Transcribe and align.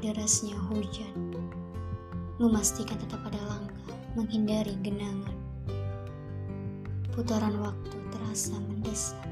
derasnya 0.00 0.56
hujan, 0.68 1.32
memastikan 2.36 3.00
tetap 3.00 3.20
ada 3.24 3.40
langkah 3.48 3.96
menghindari 4.16 4.76
genangan. 4.80 5.36
Putaran 7.12 7.56
waktu 7.60 7.96
terasa 8.12 8.56
mendesak, 8.60 9.24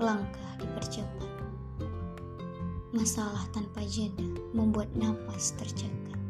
langkah 0.00 0.50
dipercepat. 0.60 1.32
Masalah 2.96 3.44
tanpa 3.52 3.84
jeda 3.84 4.24
membuat 4.56 4.88
napas 4.96 5.52
tercekat. 5.60 6.20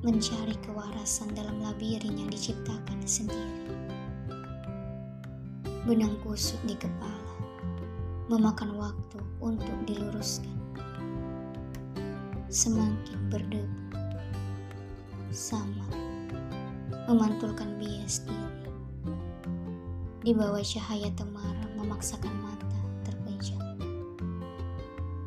Mencari 0.00 0.56
kewarasan 0.64 1.32
dalam 1.36 1.60
labirin 1.60 2.16
yang 2.16 2.32
diciptakan 2.32 3.00
sendiri. 3.04 3.68
Benang 5.84 6.16
kusut 6.24 6.58
di 6.64 6.74
kepala, 6.76 7.36
memakan 8.32 8.80
waktu 8.80 9.20
untuk 9.38 9.76
diluruskan 9.86 10.65
semakin 12.46 13.18
berdebu. 13.26 13.98
Sama, 15.34 15.82
memantulkan 17.10 17.74
bias 17.76 18.22
diri. 18.22 18.70
Di 20.22 20.30
bawah 20.34 20.62
cahaya 20.62 21.10
temaram 21.18 21.70
memaksakan 21.74 22.34
mata 22.42 22.78
terpejam. 23.02 23.62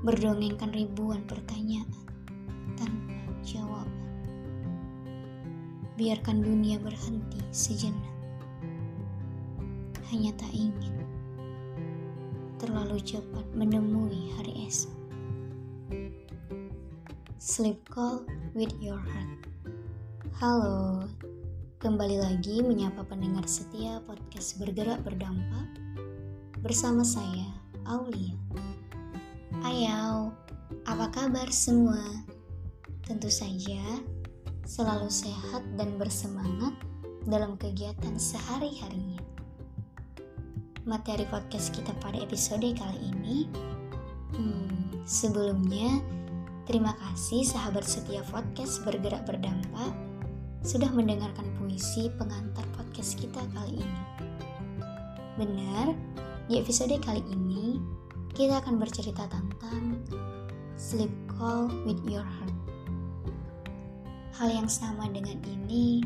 Berdongengkan 0.03 0.71
ribuan 0.71 1.23
pertanyaan 1.27 1.91
tanpa 2.79 3.31
jawaban. 3.43 4.11
Biarkan 5.99 6.39
dunia 6.39 6.79
berhenti 6.79 7.43
sejenak. 7.51 8.15
Hanya 10.09 10.33
tak 10.39 10.49
ingin 10.55 11.05
terlalu 12.57 12.97
cepat 13.03 13.45
menemui 13.55 14.35
hari 14.39 14.67
esok. 14.67 14.98
Sleep 17.39 17.79
Call 17.87 18.27
with 18.51 18.75
Your 18.83 18.99
Heart. 18.99 19.47
Halo, 20.43 21.07
kembali 21.79 22.19
lagi 22.19 22.59
menyapa 22.59 23.07
pendengar 23.07 23.47
setia 23.47 24.03
podcast 24.03 24.59
Bergerak 24.59 24.99
Berdampak 25.07 25.71
bersama 26.59 26.99
saya, 26.99 27.47
Aulia. 27.87 28.35
Ayo, 29.63 30.35
apa 30.83 31.07
kabar 31.15 31.47
semua? 31.47 32.03
Tentu 33.07 33.31
saja 33.31 34.03
selalu 34.67 35.07
sehat 35.07 35.63
dan 35.79 35.95
bersemangat 35.95 36.75
dalam 37.23 37.55
kegiatan 37.55 38.19
sehari-harinya. 38.19 39.23
Materi 40.83 41.23
podcast 41.31 41.71
kita 41.71 41.95
pada 42.03 42.19
episode 42.19 42.67
kali 42.75 42.99
ini, 42.99 43.47
hmm, 44.35 45.07
sebelumnya 45.07 46.18
Terima 46.69 46.93
kasih 47.01 47.49
sahabat 47.49 47.81
setia 47.81 48.21
podcast 48.29 48.85
Bergerak 48.85 49.25
Berdampak 49.25 49.89
sudah 50.61 50.85
mendengarkan 50.93 51.49
puisi 51.57 52.13
pengantar 52.13 52.61
podcast 52.77 53.17
kita 53.17 53.41
kali 53.57 53.81
ini. 53.81 54.03
Benar, 55.33 55.97
di 56.45 56.61
episode 56.61 56.93
kali 57.01 57.25
ini 57.25 57.81
kita 58.37 58.61
akan 58.61 58.77
bercerita 58.77 59.25
tentang 59.33 59.97
Sleep 60.77 61.09
Call 61.25 61.73
with 61.89 62.05
Your 62.05 62.21
Heart. 62.21 62.53
Hal 64.37 64.53
yang 64.53 64.69
sama 64.69 65.09
dengan 65.09 65.41
ini 65.49 66.05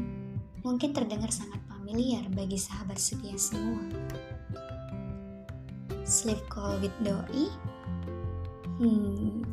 mungkin 0.64 0.96
terdengar 0.96 1.28
sangat 1.36 1.60
familiar 1.68 2.24
bagi 2.32 2.56
sahabat 2.56 2.96
setia 2.96 3.36
semua. 3.36 3.84
Sleep 6.08 6.40
Call 6.48 6.80
with 6.80 6.96
Doi? 7.04 7.52
Hmm, 8.80 9.53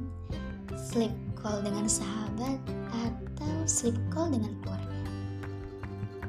sleep 0.81 1.13
call 1.37 1.61
dengan 1.61 1.85
sahabat 1.85 2.57
atau 2.91 3.55
sleep 3.69 3.97
call 4.09 4.33
dengan 4.33 4.57
keluarga. 4.65 4.99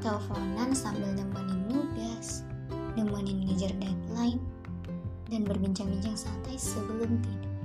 Teleponan 0.04 0.76
sambil 0.76 1.08
nemenin 1.16 1.62
nugas, 1.72 2.44
nemenin 3.00 3.48
ngejar 3.48 3.72
deadline, 3.80 4.44
dan 5.32 5.48
berbincang-bincang 5.48 6.20
santai 6.20 6.60
sebelum 6.60 7.16
tidur. 7.24 7.56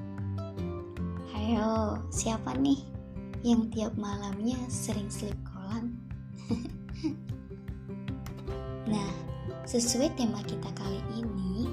Hayo, 1.35 1.99
siapa 2.15 2.55
nih 2.55 2.79
yang 3.43 3.67
tiap 3.75 3.95
malamnya 3.99 4.59
sering 4.71 5.11
sleep 5.11 5.37
callan? 5.43 5.99
nah, 8.93 9.11
sesuai 9.67 10.15
tema 10.15 10.39
kita 10.47 10.71
kali 10.79 11.03
ini, 11.19 11.67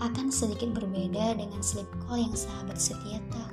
akan 0.00 0.32
sedikit 0.32 0.72
berbeda 0.72 1.36
dengan 1.36 1.60
sleep 1.60 1.88
call 2.06 2.24
yang 2.24 2.32
sahabat 2.32 2.80
setia 2.80 3.20
tahu. 3.28 3.49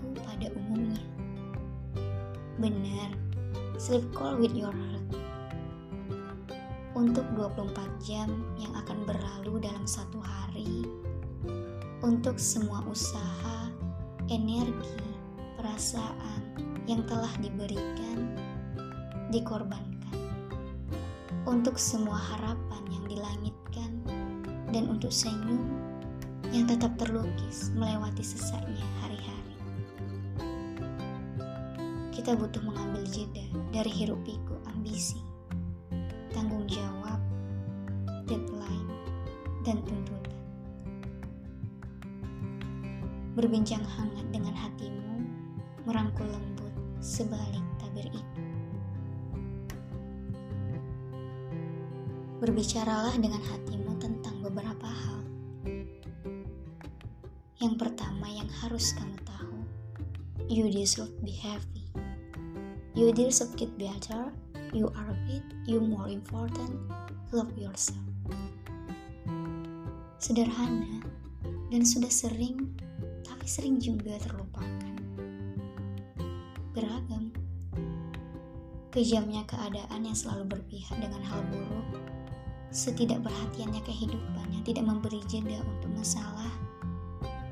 Benar, 2.57 3.13
sleep 3.77 4.01
call 4.17 4.41
with 4.41 4.57
your 4.57 4.73
heart. 4.73 5.05
Untuk 6.97 7.21
24 7.37 7.77
jam 8.01 8.33
yang 8.57 8.73
akan 8.73 9.05
berlalu 9.05 9.61
dalam 9.61 9.85
satu 9.85 10.17
hari, 10.17 10.89
untuk 12.01 12.41
semua 12.41 12.81
usaha, 12.89 13.69
energi, 14.33 15.05
perasaan 15.61 16.41
yang 16.89 17.05
telah 17.05 17.29
diberikan, 17.37 18.33
dikorbankan. 19.29 20.17
Untuk 21.45 21.77
semua 21.77 22.17
harapan 22.17 22.83
yang 22.89 23.05
dilangitkan, 23.05 23.91
dan 24.73 24.89
untuk 24.89 25.13
senyum 25.13 25.61
yang 26.49 26.65
tetap 26.65 26.97
terlukis 26.97 27.69
melewati 27.77 28.25
sesaknya 28.25 28.81
hari-hari 29.05 29.36
kita 32.17 32.33
butuh 32.33 32.65
mengambil 32.65 33.05
jeda 33.13 33.45
dari 33.69 33.93
hiruk 33.93 34.17
pikuk 34.25 34.57
ambisi, 34.73 35.21
tanggung 36.33 36.65
jawab, 36.65 37.21
deadline, 38.25 38.89
dan 39.61 39.77
tuntutan. 39.85 40.41
Berbincang 43.37 43.85
hangat 43.85 44.25
dengan 44.33 44.57
hatimu, 44.57 45.29
merangkul 45.85 46.25
lembut 46.25 46.73
sebalik 47.05 47.61
tabir 47.77 48.09
itu. 48.09 48.41
Berbicaralah 52.41 53.13
dengan 53.13 53.45
hatimu 53.45 53.93
tentang 54.01 54.41
beberapa 54.41 54.89
hal. 54.89 55.21
Yang 57.61 57.73
pertama 57.77 58.25
yang 58.25 58.49
harus 58.65 58.97
kamu 58.97 59.21
tahu, 59.21 59.57
you 60.49 60.65
deserve 60.73 61.13
be 61.21 61.37
happy. 61.37 61.86
You 62.97 63.13
deserve 63.13 63.53
get 63.53 63.69
better. 63.77 64.33
You 64.73 64.89
are 64.97 65.13
great. 65.29 65.45
You 65.69 65.77
more 65.77 66.09
important. 66.09 66.81
Love 67.29 67.53
yourself. 67.53 68.01
Sederhana 70.17 71.05
dan 71.69 71.85
sudah 71.85 72.09
sering, 72.09 72.73
tapi 73.21 73.45
sering 73.45 73.77
juga 73.77 74.17
terlupakan. 74.17 74.97
Beragam. 76.73 77.29
Kejamnya 78.89 79.45
keadaan 79.45 80.01
yang 80.01 80.17
selalu 80.17 80.57
berpihak 80.57 80.97
dengan 80.97 81.21
hal 81.21 81.45
buruk, 81.53 82.01
setidak 82.73 83.21
perhatiannya 83.21 83.85
kehidupan 83.85 84.47
yang 84.49 84.65
tidak 84.65 84.89
memberi 84.89 85.21
jeda 85.29 85.61
untuk 85.61 85.93
masalah, 85.93 86.49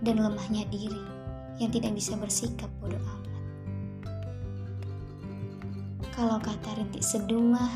dan 0.02 0.26
lemahnya 0.26 0.66
diri 0.74 1.06
yang 1.62 1.70
tidak 1.70 1.94
bisa 1.94 2.18
bersikap 2.18 2.74
bodoh 2.82 2.98
amat. 2.98 3.25
Kalau 6.16 6.40
kata 6.40 6.80
rintik 6.80 7.04
seduh 7.04 7.44
mah, 7.44 7.76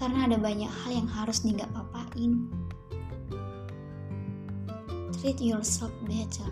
karena 0.00 0.24
ada 0.24 0.40
banyak 0.40 0.72
hal 0.72 0.96
yang 0.96 1.04
harus 1.12 1.44
nggak 1.44 1.68
papain. 1.68 2.48
Treat 5.20 5.36
yourself 5.44 5.92
better. 6.08 6.48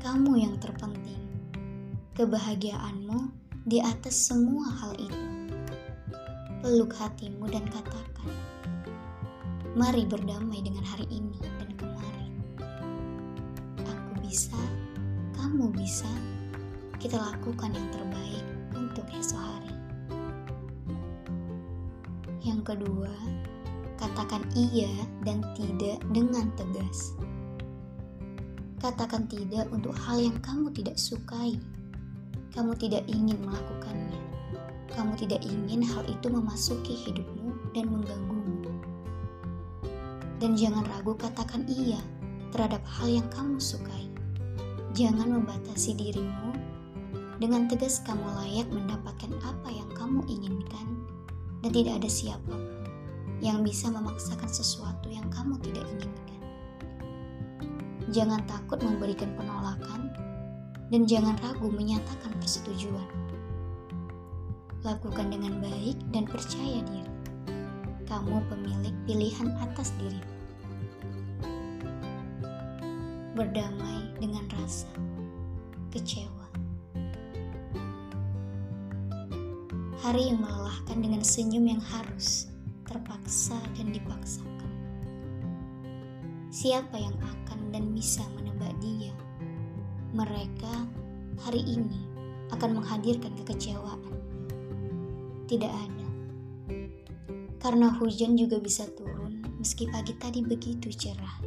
Kamu 0.00 0.40
yang 0.40 0.56
terpenting. 0.64 1.20
Kebahagiaanmu 2.16 3.28
di 3.68 3.84
atas 3.84 4.32
semua 4.32 4.64
hal 4.80 4.96
itu. 4.96 5.24
Peluk 6.64 6.96
hatimu 6.96 7.44
dan 7.52 7.68
katakan, 7.68 8.32
mari 9.76 10.08
berdamai 10.08 10.64
dengan 10.64 10.88
hari 10.88 11.04
ini 11.12 11.36
dan 11.60 11.68
kemarin. 11.76 12.32
Aku 13.84 14.12
bisa, 14.24 14.56
kamu 15.36 15.68
bisa, 15.76 16.08
kita 16.96 17.20
lakukan 17.20 17.76
yang 17.76 17.88
terbaik 17.92 18.53
untuk 18.94 19.10
esok 19.10 19.42
hari. 19.42 19.74
Yang 22.46 22.60
kedua, 22.62 23.10
katakan 23.98 24.46
iya 24.54 24.86
dan 25.26 25.42
tidak 25.58 25.98
dengan 26.14 26.46
tegas. 26.54 27.18
Katakan 28.78 29.26
tidak 29.26 29.66
untuk 29.74 29.98
hal 29.98 30.22
yang 30.22 30.38
kamu 30.46 30.70
tidak 30.70 30.94
sukai. 30.94 31.58
Kamu 32.54 32.78
tidak 32.78 33.02
ingin 33.10 33.34
melakukannya. 33.42 34.22
Kamu 34.94 35.18
tidak 35.18 35.42
ingin 35.42 35.82
hal 35.82 36.06
itu 36.06 36.30
memasuki 36.30 36.94
hidupmu 36.94 37.74
dan 37.74 37.90
mengganggumu. 37.90 38.78
Dan 40.38 40.54
jangan 40.54 40.86
ragu 40.86 41.18
katakan 41.18 41.66
iya 41.66 41.98
terhadap 42.54 42.86
hal 42.86 43.10
yang 43.10 43.26
kamu 43.34 43.58
sukai. 43.58 44.06
Jangan 44.94 45.42
membatasi 45.42 45.98
dirimu 45.98 46.63
dengan 47.44 47.68
tegas 47.68 48.00
kamu 48.08 48.24
layak 48.40 48.64
mendapatkan 48.72 49.28
apa 49.44 49.68
yang 49.68 49.84
kamu 49.92 50.24
inginkan 50.32 51.04
dan 51.60 51.76
tidak 51.76 52.00
ada 52.00 52.08
siapa 52.08 52.40
pun 52.48 52.84
yang 53.44 53.60
bisa 53.60 53.92
memaksakan 53.92 54.48
sesuatu 54.48 55.12
yang 55.12 55.28
kamu 55.28 55.60
tidak 55.60 55.84
inginkan. 55.92 56.40
Jangan 58.16 58.40
takut 58.48 58.80
memberikan 58.80 59.28
penolakan 59.36 60.08
dan 60.88 61.04
jangan 61.04 61.36
ragu 61.44 61.68
menyatakan 61.68 62.32
persetujuan. 62.40 63.12
Lakukan 64.80 65.28
dengan 65.28 65.60
baik 65.60 66.00
dan 66.16 66.24
percaya 66.24 66.80
diri. 66.80 67.12
Kamu 68.08 68.40
pemilik 68.48 68.96
pilihan 69.04 69.52
atas 69.60 69.92
diri. 70.00 70.24
Berdamai 73.36 74.16
dengan 74.16 74.48
rasa 74.56 74.88
kecewa. 75.92 76.33
Hari 80.04 80.28
yang 80.28 80.44
melelahkan 80.44 81.00
dengan 81.00 81.24
senyum 81.24 81.64
yang 81.64 81.80
harus 81.80 82.52
terpaksa 82.84 83.56
dan 83.72 83.88
dipaksakan. 83.88 84.72
Siapa 86.52 86.92
yang 87.00 87.16
akan 87.24 87.72
dan 87.72 87.88
bisa 87.96 88.20
menebak 88.36 88.76
dia? 88.84 89.16
Mereka 90.12 90.74
hari 91.40 91.64
ini 91.64 92.04
akan 92.52 92.84
menghadirkan 92.84 93.32
kekecewaan. 93.32 94.12
Tidak 95.48 95.72
ada. 95.72 96.08
Karena 97.56 97.88
hujan 97.96 98.36
juga 98.36 98.60
bisa 98.60 98.84
turun 98.92 99.40
meski 99.56 99.88
pagi 99.88 100.12
tadi 100.20 100.44
begitu 100.44 100.92
cerah. 100.92 101.40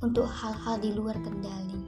Untuk 0.00 0.24
hal-hal 0.24 0.80
di 0.80 0.96
luar 0.96 1.20
kendali. 1.20 1.84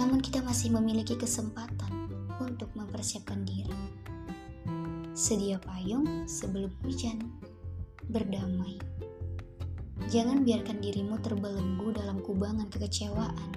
Namun 0.00 0.24
kita 0.24 0.40
masih 0.40 0.72
memiliki 0.72 1.12
kesempatan 1.12 2.08
untuk 2.40 2.72
mempersiapkan 2.72 3.44
diri. 3.44 3.79
Sedia 5.10 5.58
payung 5.58 6.06
sebelum 6.30 6.70
hujan. 6.86 7.18
Berdamai. 8.14 8.78
Jangan 10.06 10.46
biarkan 10.46 10.78
dirimu 10.78 11.18
terbelenggu 11.18 11.90
dalam 11.90 12.22
kubangan 12.22 12.70
kekecewaan. 12.70 13.50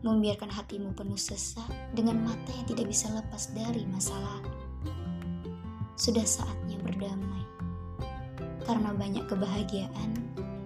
Membiarkan 0.00 0.48
hatimu 0.48 0.96
penuh 0.96 1.20
sesak 1.20 1.68
dengan 1.92 2.24
mata 2.24 2.48
yang 2.56 2.64
tidak 2.64 2.88
bisa 2.88 3.12
lepas 3.12 3.52
dari 3.52 3.84
masalah. 3.92 4.40
Sudah 6.00 6.24
saatnya 6.24 6.80
berdamai. 6.80 7.44
Karena 8.64 8.96
banyak 8.96 9.28
kebahagiaan 9.28 10.16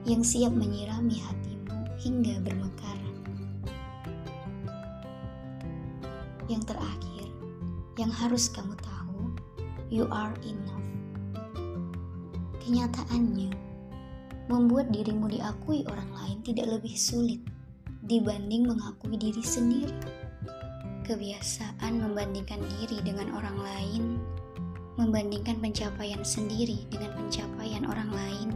yang 0.07 0.23
siap 0.23 0.55
menyirami 0.55 1.19
hatimu 1.19 1.75
hingga 1.99 2.39
bermekaran. 2.39 3.17
Yang 6.47 6.71
terakhir, 6.71 7.27
yang 7.99 8.15
harus 8.15 8.47
kamu 8.47 8.79
tahu 8.79 8.92
you 9.93 10.09
are 10.09 10.33
enough. 10.41 10.89
Kenyataannya, 12.65 13.53
membuat 14.49 14.89
dirimu 14.89 15.29
diakui 15.29 15.85
orang 15.85 16.09
lain 16.17 16.41
tidak 16.41 16.81
lebih 16.81 16.97
sulit 16.97 17.45
dibanding 18.09 18.65
mengakui 18.73 19.21
diri 19.21 19.45
sendiri. 19.45 19.93
Kebiasaan 21.05 22.01
membandingkan 22.01 22.65
diri 22.81 23.05
dengan 23.05 23.37
orang 23.37 23.59
lain, 23.61 24.03
membandingkan 24.97 25.61
pencapaian 25.61 26.25
sendiri 26.25 26.89
dengan 26.89 27.13
pencapaian 27.13 27.85
orang 27.85 28.09
lain, 28.17 28.49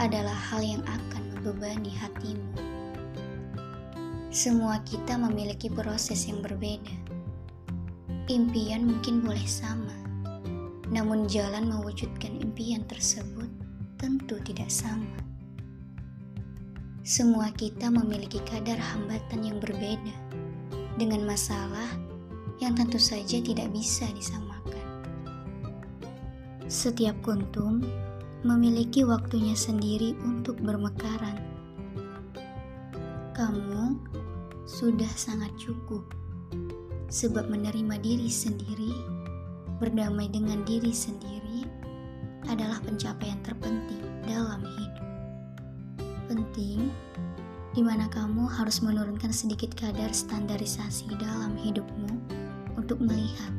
adalah 0.00 0.32
hal 0.32 0.64
yang 0.64 0.80
akan 0.88 1.22
membebani 1.36 1.92
hatimu. 1.92 2.48
Semua 4.32 4.80
kita 4.88 5.20
memiliki 5.20 5.68
proses 5.68 6.24
yang 6.24 6.40
berbeda. 6.40 6.96
Impian 8.30 8.86
mungkin 8.86 9.26
boleh 9.26 9.42
sama, 9.42 9.99
namun 10.90 11.30
jalan 11.30 11.70
mewujudkan 11.70 12.34
impian 12.42 12.82
tersebut 12.90 13.46
tentu 13.94 14.42
tidak 14.42 14.66
sama. 14.66 15.06
Semua 17.06 17.48
kita 17.54 17.88
memiliki 17.88 18.42
kadar 18.42 18.76
hambatan 18.76 19.40
yang 19.46 19.58
berbeda 19.62 20.16
dengan 20.98 21.24
masalah 21.24 21.88
yang 22.60 22.76
tentu 22.76 23.00
saja 23.00 23.40
tidak 23.40 23.72
bisa 23.72 24.04
disamakan. 24.12 24.86
Setiap 26.68 27.16
kuntum 27.24 27.80
memiliki 28.44 29.06
waktunya 29.06 29.56
sendiri 29.56 30.12
untuk 30.26 30.60
bermekaran. 30.60 31.40
Kamu 33.32 33.96
sudah 34.68 35.10
sangat 35.16 35.50
cukup 35.56 36.04
sebab 37.10 37.48
menerima 37.48 37.96
diri 37.98 38.30
sendiri 38.30 39.19
berdamai 39.80 40.28
dengan 40.28 40.60
diri 40.68 40.92
sendiri 40.92 41.64
adalah 42.52 42.76
pencapaian 42.84 43.40
terpenting 43.40 44.04
dalam 44.28 44.60
hidup. 44.60 45.08
Penting 46.28 46.92
di 47.72 47.80
mana 47.80 48.04
kamu 48.12 48.44
harus 48.44 48.84
menurunkan 48.84 49.32
sedikit 49.32 49.72
kadar 49.72 50.12
standarisasi 50.12 51.16
dalam 51.16 51.56
hidupmu 51.56 52.12
untuk 52.76 53.00
melihat 53.00 53.50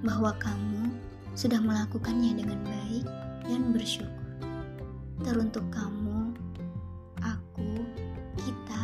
bahwa 0.00 0.32
kamu 0.40 0.88
sudah 1.36 1.60
melakukannya 1.60 2.40
dengan 2.40 2.58
baik 2.64 3.04
dan 3.44 3.76
bersyukur. 3.76 4.16
Teruntuk 5.20 5.68
kamu, 5.68 6.32
aku, 7.20 7.84
kita, 8.40 8.82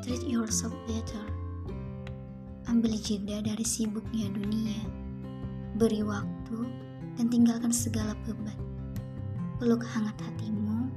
treat 0.00 0.24
yourself 0.24 0.72
better. 0.88 1.26
Ambil 2.66 2.96
jeda 2.96 3.44
dari 3.44 3.62
sibuknya 3.62 4.32
dunia 4.32 5.05
Beri 5.76 6.00
waktu 6.00 6.64
dan 7.20 7.28
tinggalkan 7.28 7.68
segala 7.68 8.16
beban. 8.24 8.56
Peluk 9.60 9.84
hangat 9.84 10.16
hatimu, 10.24 10.88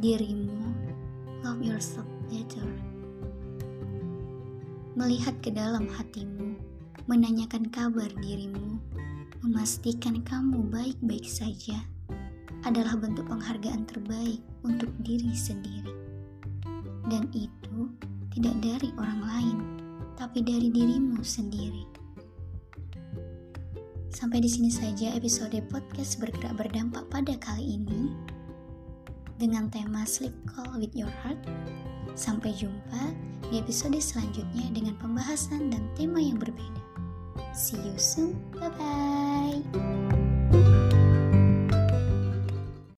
dirimu, 0.00 0.72
love 1.44 1.60
yourself 1.60 2.08
better. 2.32 2.64
Melihat 4.96 5.36
ke 5.44 5.52
dalam 5.52 5.84
hatimu, 5.92 6.56
menanyakan 7.04 7.68
kabar 7.68 8.08
dirimu, 8.24 8.80
memastikan 9.44 10.24
kamu 10.24 10.64
baik-baik 10.72 11.28
saja 11.28 11.76
adalah 12.64 12.96
bentuk 12.96 13.28
penghargaan 13.28 13.84
terbaik 13.84 14.40
untuk 14.64 14.88
diri 15.04 15.36
sendiri. 15.36 15.92
Dan 17.12 17.28
itu 17.36 17.92
tidak 18.32 18.56
dari 18.64 18.88
orang 18.96 19.20
lain, 19.20 19.58
tapi 20.16 20.40
dari 20.40 20.72
dirimu 20.72 21.20
sendiri. 21.20 21.97
Sampai 24.18 24.42
di 24.42 24.50
sini 24.50 24.66
saja 24.66 25.14
episode 25.14 25.54
podcast 25.70 26.18
bergerak 26.18 26.58
berdampak 26.58 27.06
pada 27.06 27.38
kali 27.38 27.78
ini 27.78 28.10
dengan 29.38 29.70
tema 29.70 30.02
Sleep 30.02 30.34
Call 30.42 30.82
with 30.82 30.90
Your 30.90 31.14
Heart. 31.22 31.38
Sampai 32.18 32.50
jumpa 32.50 33.14
di 33.46 33.62
episode 33.62 33.94
selanjutnya 34.02 34.74
dengan 34.74 34.98
pembahasan 34.98 35.70
dan 35.70 35.86
tema 35.94 36.18
yang 36.18 36.34
berbeda. 36.34 36.82
See 37.54 37.78
you 37.78 37.94
soon. 37.94 38.34
Bye 38.58 38.74
bye. 38.74 40.97